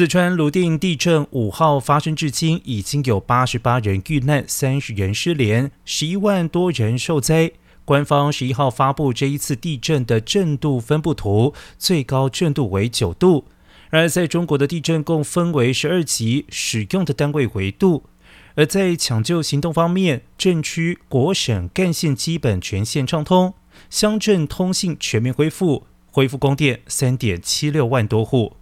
[0.00, 7.52] 四川泸定地震五号发生至今，已经有八十八人遇难，三十人失联，十一万多人受灾。
[7.84, 13.44] 官方十一号发布这一次地震的震度分布图，最高震度为九度。
[13.90, 18.04] 而在中国的地震共分为十二级，使用的单位为度。
[18.54, 23.52] 而在抢救行动方面，震区国省干线基本全线畅通，
[23.90, 28.54] 乡镇通信全面恢复，恢复供电三点七六万多户。